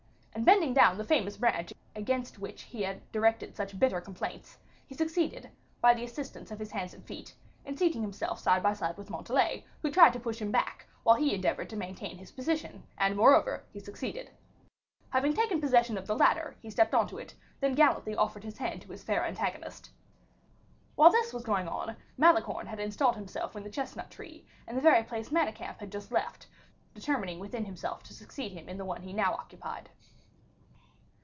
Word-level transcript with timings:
And 0.33 0.45
bending 0.45 0.73
down 0.73 0.97
the 0.97 1.03
famous 1.03 1.37
branch 1.37 1.71
against 1.93 2.39
which 2.39 2.63
he 2.63 2.81
had 2.83 3.11
directed 3.11 3.53
such 3.55 3.77
bitter 3.77 4.01
complaints, 4.01 4.57
he 4.87 4.95
succeeded, 4.95 5.51
by 5.81 5.93
the 5.93 6.05
assistance 6.05 6.49
of 6.49 6.57
his 6.57 6.71
hands 6.71 6.93
and 6.95 7.05
feet, 7.05 7.35
in 7.63 7.77
seating 7.77 8.01
himself 8.01 8.39
side 8.39 8.63
by 8.63 8.73
side 8.73 8.97
with 8.97 9.09
Montalais, 9.09 9.65
who 9.81 9.91
tried 9.91 10.13
to 10.13 10.19
push 10.21 10.39
him 10.41 10.49
back, 10.49 10.87
while 11.03 11.17
he 11.17 11.35
endeavored 11.35 11.69
to 11.69 11.75
maintain 11.75 12.17
his 12.17 12.31
position, 12.31 12.83
and, 12.97 13.15
moreover, 13.17 13.65
he 13.71 13.79
succeeded. 13.79 14.31
Having 15.11 15.33
taken 15.35 15.59
possession 15.61 15.95
of 15.95 16.07
the 16.07 16.15
ladder, 16.17 16.55
he 16.61 16.71
stepped 16.71 16.95
on 16.95 17.05
it, 17.09 17.13
and 17.13 17.31
then 17.59 17.75
gallantly 17.75 18.15
offered 18.15 18.45
his 18.45 18.57
hand 18.57 18.81
to 18.81 18.91
his 18.91 19.03
fair 19.03 19.23
antagonist. 19.25 19.91
While 20.95 21.11
this 21.11 21.33
was 21.33 21.43
going 21.43 21.67
on, 21.67 21.97
Malicorne 22.17 22.67
had 22.67 22.79
installed 22.79 23.15
himself 23.15 23.55
in 23.57 23.63
the 23.63 23.69
chestnut 23.69 24.09
tree, 24.09 24.47
in 24.67 24.75
the 24.75 24.81
very 24.81 25.03
place 25.03 25.29
Manicamp 25.29 25.79
had 25.79 25.91
just 25.91 26.09
left, 26.11 26.47
determining 26.95 27.37
within 27.39 27.65
himself 27.65 28.01
to 28.03 28.13
succeed 28.13 28.53
him 28.53 28.69
in 28.69 28.77
the 28.77 28.85
one 28.85 29.01
he 29.03 29.13
now 29.13 29.33
occupied. 29.33 29.89